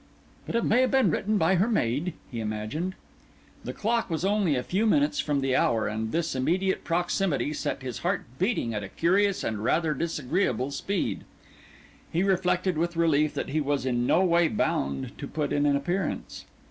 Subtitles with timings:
[0.47, 2.95] "But it may have been written by her maid," he imagined.
[3.63, 7.83] The clock was only a few minutes from the hour, and this immediate proximity set
[7.83, 11.23] his heart beating at a curious and rather disagreeable speed.
[12.11, 15.75] He reflected with relief that he was in no way bound to put in an
[15.75, 16.45] appearance.